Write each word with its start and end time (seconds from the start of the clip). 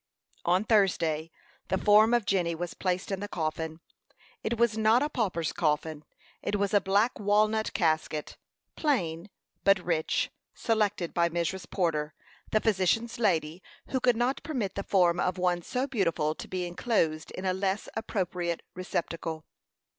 On 0.45 0.63
Thursday 0.63 1.29
the 1.67 1.77
form 1.77 2.11
of 2.15 2.25
Jenny 2.25 2.55
was 2.55 2.73
placed 2.73 3.11
in 3.11 3.19
the 3.19 3.27
coffin. 3.27 3.81
It 4.41 4.57
was 4.57 4.75
not 4.75 5.03
a 5.03 5.09
pauper's 5.09 5.53
coffin; 5.53 6.03
it 6.41 6.55
was 6.55 6.73
a 6.73 6.81
black 6.81 7.19
walnut 7.19 7.71
casket 7.75 8.35
plain, 8.75 9.29
but 9.63 9.77
rich 9.77 10.31
selected 10.55 11.13
by 11.13 11.29
Mrs. 11.29 11.69
Porter, 11.69 12.15
the 12.49 12.59
physician's 12.61 13.19
lady, 13.19 13.61
who 13.89 13.99
could 13.99 14.17
not 14.17 14.41
permit 14.41 14.73
the 14.73 14.81
form 14.81 15.19
of 15.19 15.37
one 15.37 15.61
so 15.61 15.85
beautiful 15.85 16.33
to 16.33 16.47
be 16.47 16.65
enclosed 16.65 17.29
in 17.29 17.45
a 17.45 17.53
less 17.53 17.87
appropriate 17.95 18.63
receptacle. 18.73 19.45